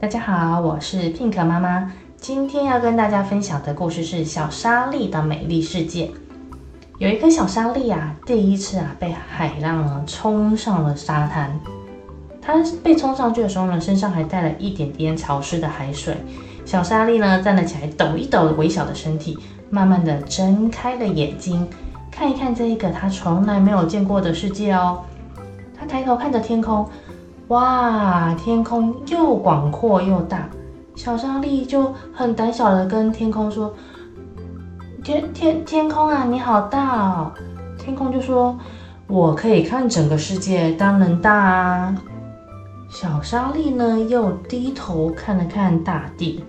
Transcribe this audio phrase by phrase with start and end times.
[0.00, 1.92] 大家好，我是 Pink 妈妈。
[2.16, 6.10] 今天要跟大家分享的故事是小沙粒的美丽世界。
[6.98, 11.60] 有一颗小沙粒啊，第一次啊被海浪呢冲上了沙滩。
[12.40, 16.16] 它被冲上去的时候呢，身上还带了一点点潮湿的海水。
[16.68, 19.38] 小沙粒呢站了起来，抖一抖微小的身体，
[19.70, 21.66] 慢慢的睁开了眼睛，
[22.10, 25.02] 看一看这一个它从来没有见过的世界哦。
[25.74, 26.86] 它抬头看着天空。
[27.46, 30.46] 哇，天空又广阔又大，
[30.94, 33.74] 小沙粒就很胆小的跟天空说
[35.02, 37.32] ：“天天天空啊，你好大哦！”
[37.82, 38.58] 天空就说
[39.08, 41.96] ：“我可以看整个世界，当然大啊。”
[42.92, 46.44] 小沙粒呢又低头看了看大地，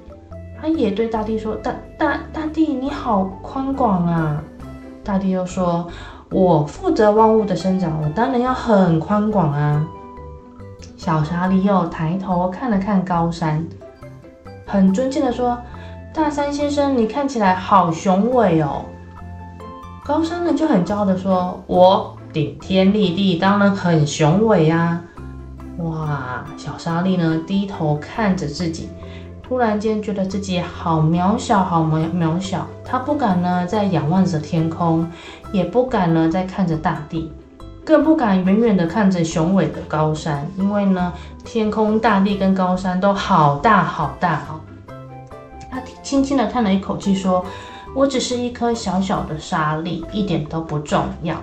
[0.62, 4.44] 他也对大地说：“大大大地，你好宽广啊！”
[5.04, 5.88] 大地又说
[6.30, 9.88] ：“我负责万物的生长，我当然要很宽广啊。”
[10.98, 13.66] 小沙粒又抬头看了看高山，
[14.66, 15.58] 很尊敬的说
[16.14, 18.84] ：“大山先生，你看起来好雄伟哦。”
[20.04, 25.02] 高山呢就很骄傲的说：“我顶天立地，当然很雄伟呀。”
[25.80, 28.90] 哇，小沙粒呢低头看着自己，
[29.50, 32.68] 突然间觉得自己好渺小，好渺渺小。
[32.86, 35.10] 他不敢呢再仰望着天空，
[35.52, 37.34] 也不敢呢再看着大地。
[37.84, 41.12] 更不敢远远的看着雄伟的高山，因为呢，
[41.44, 44.62] 天空、大地跟高山都好大好大哦。
[45.72, 47.44] 他轻轻的叹了一口气，说
[47.96, 51.36] ：“我只是一颗小小的沙粒，一点都不重要，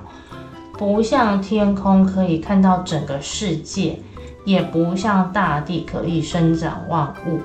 [0.79, 3.99] 不像天空可以看到整个世界，
[4.45, 7.41] 也不像大地可以生长万物，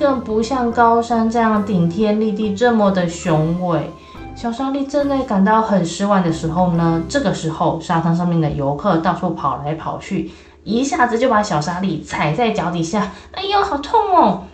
[0.00, 3.90] 更不像高山这样顶天立地这么的雄伟。”
[4.34, 10.30] 小沙粒正在感到很失望的时候呢，这个时候沙滩上面的游客到处跑来跑去，
[10.64, 14.44] 一下子就把小沙粒踩在脚底下，哎呦，好痛哦！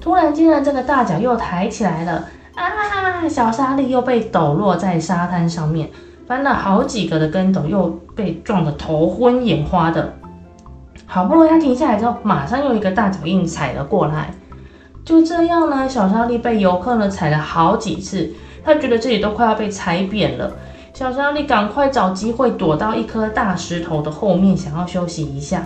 [0.00, 2.24] 突然间呢，这个大脚又抬起来了，
[2.56, 5.88] 啊，小沙粒又被抖落在沙滩上面，
[6.26, 10.12] 翻了好几个的跟斗，又被撞得头昏眼花的。
[11.06, 14.34] 好不容易他停下来之后，马上又一个大脚印踩了过来，
[15.10, 18.30] 就这样呢，小沙粒被游客呢踩了好几次。
[18.62, 20.52] 他觉得自己都快要被踩扁了，
[20.94, 25.64] 小沙粒赶快找机会躲到一颗大石头的后面，想要休息一下。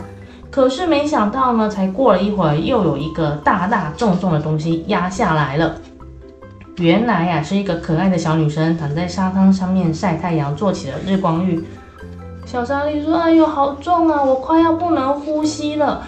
[0.51, 5.75] 可是没想到呢，才过了一会儿，又有一个大大重重的东西压下来了。
[6.79, 11.63] 原来呀，是一个可爱的小女生躺在沙滩上面晒太阳，做起了日光浴。
[12.47, 16.03] 小沙粒说：“哎呦，好重啊，我快要不能呼吸了。”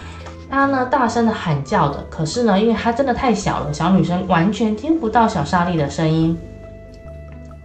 [0.48, 6.38] 她呢，大声的喊叫的，可是呢，因为她真的太小了，小女生完全听不到小沙粒的声音。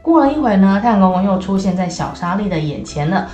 [0.01, 3.27] 过了一会呢，太阳公公又出现在小沙粒的眼前了。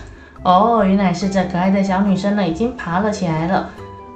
[0.44, 3.69] 哦，原来是这可爱的小女生呢，已经爬了起来了。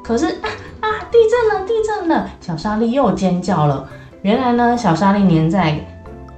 [0.04, 0.48] 可是啊
[0.82, 2.30] 啊，地震了，地震了！
[2.40, 3.88] 小沙粒又尖叫了。
[4.22, 5.80] 原来呢，小沙粒粘在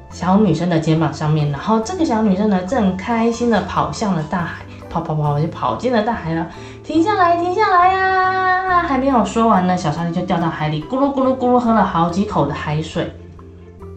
[0.09, 6.47] 小女生的肩膀上面，然后这个小女生呢，正开心的跑向了大海，跑跑跑就跑进了大海了。
[6.83, 8.79] 停下来，停下来呀！
[8.79, 13.09] 还没有说完呢，小沙粒就掉到海里，咕噜咕噜咕噜喝了好几口的海水。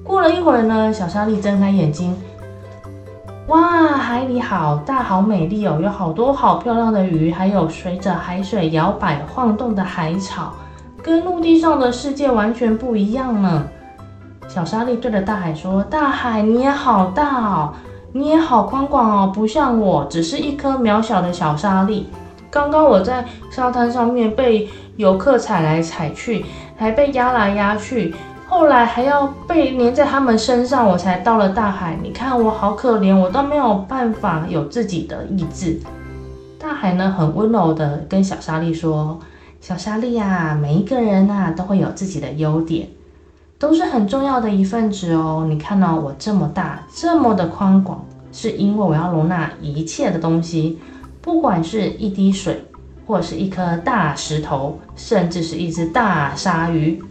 [0.04, 2.16] 过了一会儿呢，小沙粒睁开眼睛，
[3.48, 10.52] 哇，海里好大好美丽哦，有好多好漂亮的鱼，还有随着海水摇摆晃动的海草，
[11.02, 13.64] 跟陆地上的世界完全不一样呢。
[14.46, 17.72] 小沙粒对着大海说：“大海，你也好大哦，
[18.12, 22.08] 你也好宽广哦，不像我，只是一颗渺小的小沙粒。
[22.56, 26.42] 刚刚我在沙滩上面被游客踩来踩去，
[26.74, 28.14] 还被压来压去。”
[28.48, 31.98] 后来还要被粘在他们身上，我才到了大海。
[32.02, 35.78] 你看我好可怜，我都没有办法有自己的意志。
[36.58, 39.20] 大海呢，很温柔的跟小沙粒说
[39.60, 42.88] ：“小沙粒呀，每一个人呐都会有自己的优点，
[43.58, 45.44] 都是很重要的一份子哦。
[45.46, 48.02] 你看到我这么大，这么的宽广，
[48.32, 50.78] 是因为我要容纳一切的东西，
[51.26, 52.64] 不管是一滴水，
[53.04, 57.02] 或是一颗大石头，甚至是一只大鲨鱼。”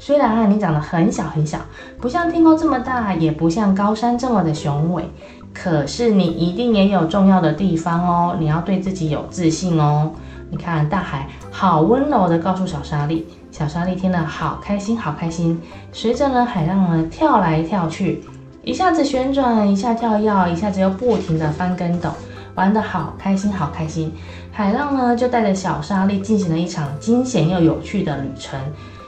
[0.00, 1.58] 虽然啊，你长得很小很小，
[2.00, 5.04] 不像天空这么大，也不像高山这么的雄伟，
[5.52, 8.36] 可是你一定也有重要的地方哦。
[8.40, 10.10] 你要对自己有自信哦。
[10.50, 15.60] 你看大海好温柔的告诉小沙粒，小沙粒听了好开心，好开心。
[15.92, 18.24] 随着呢海浪呢跳来跳去，
[18.64, 22.08] 一下子旋转，一下跳跃，一下子又不停的翻跟斗，
[22.60, 24.12] 玩得好开心，好开心。
[24.52, 28.60] 海浪呢就带着小沙粒进行了一场惊险又有趣的旅程。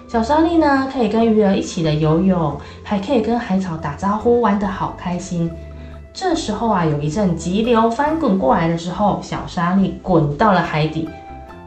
[0.09, 5.51] 小沙粒呢，可以跟鱼儿一起的游泳，还可以跟海草打招呼，玩得好开心。
[6.15, 11.07] 这时候啊，有一阵急流翻滚过来的时候，小沙粒滚到了海底。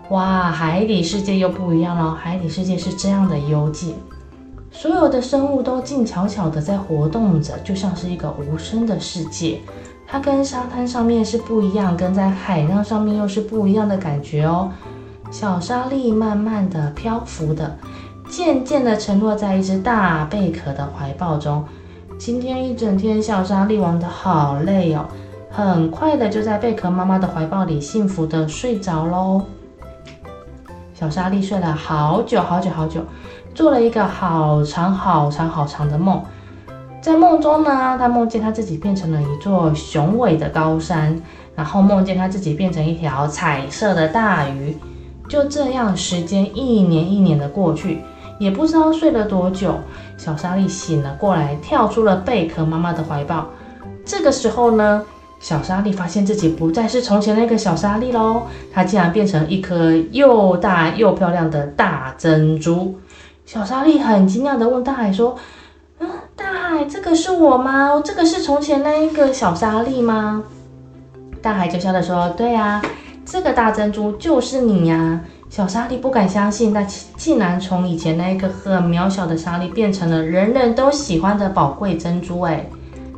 [0.09, 3.95] 哇，海底世界又不一样了，海底世界是这样的幽静，
[4.71, 9.59] 所有的生物都静悄悄的在活动着，就像是一个无声的世界。
[10.07, 14.71] 它跟沙滩上面是不一样，跟在海浪上面又是不一样的感觉哦。
[15.31, 17.75] 小沙粒慢慢的漂浮的。
[18.27, 21.63] 渐渐地沉落在一只大贝壳的怀抱中。
[22.17, 25.05] 今天一整天，小沙粒玩得好累哦，
[25.51, 29.43] 很快的就在贝壳妈妈的怀抱里幸福的睡着喽。
[30.95, 33.01] 小沙粒睡了好久好久好久，
[33.53, 36.19] 做了一个好长好长好长的梦。
[37.05, 41.15] 在梦中呢，他梦见他自己变成了一座雄伟的高山，
[41.55, 44.75] 然后梦见他自己变成一条彩色的大鱼。
[45.29, 48.01] 就这样，时间一年一年的过去。
[48.39, 49.75] 也不知道睡了多久，
[50.17, 53.49] 小沙粒醒了过来，跳出了贝壳妈妈的怀抱。
[54.03, 55.03] 这个时候呢，
[55.39, 62.95] 小沙粒发现自己不再是从前那个小沙粒喽，它竟然变成一颗又大又漂亮的大珍珠。
[63.45, 65.35] 小沙粒很惊讶地问大海说：“，
[66.55, 68.01] 海，这个是我吗？
[68.03, 70.43] 这个是从前那一个小沙粒吗？”
[71.41, 72.81] 大海就笑着说：“对呀，
[73.25, 76.83] 这个大珍珠就是你呀。”小沙粒不敢相信，那
[77.15, 82.41] 竟然从以前那一个很渺小的沙粒变成了人人都喜欢的宝贵珍珠。
[82.41, 82.67] 哎，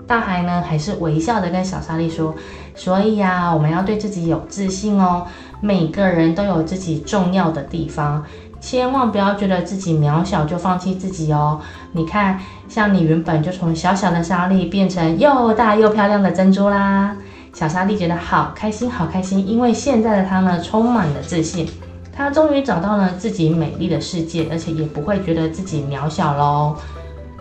[0.06, 2.36] 大海呢还是微笑的跟小沙粒说
[2.76, 5.26] ：“所以呀，我们要对自己有自信哦。
[5.62, 8.24] 每个人都有自己重要的地方，
[8.60, 11.62] 千万不要觉得自己渺小就放弃自己哦。
[11.92, 17.16] 你看，像你原本就从小小的沙粒变成又大又漂亮的珍珠啦。”
[17.54, 21.68] 小沙粒觉得好开心，好开心，因为现在的她呢充满了自信。
[22.16, 26.76] 她终于找到了自己美丽的世界，而且也不会觉得自己渺小喽。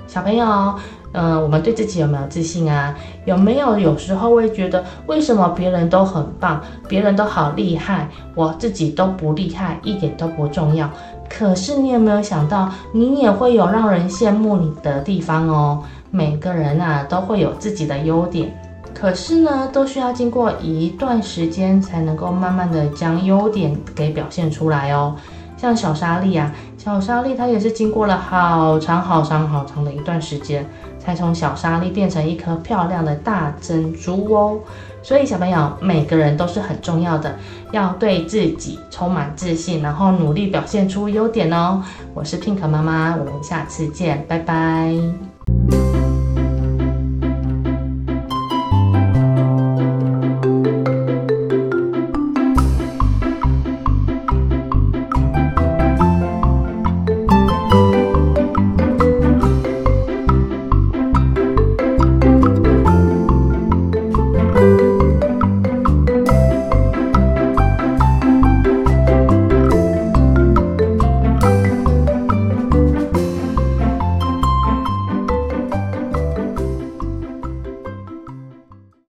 [0.06, 0.74] 小朋友，
[1.18, 2.94] 嗯、我们对自己有没有自信啊？
[3.24, 10.90] 有没有有时候会觉得，为什么别人都很棒，别人都好厉害，我自己都不厉害，一点都不重要？
[11.28, 15.82] 可是你有没有想到，你也会有让人羡慕你的地方哦。
[16.10, 18.54] 每个人啊，都会有自己的优点。
[18.94, 25.16] 可是呢，都需要经过一段时间才能够慢慢的将优点给表现出来哦。
[25.56, 30.64] 像小沙粒啊，小沙粒它也是经过了好长好长好长的一段时间，
[31.06, 34.58] 才从小沙粒变成一颗漂亮的大珍珠哦。
[35.04, 37.32] 所以小朋友，每个人都是很重要的，
[37.70, 41.80] 要对自己充满自信，然后努力表现出优点哦。
[42.12, 45.85] 我是 Pink 妈妈，我们下次见，拜拜。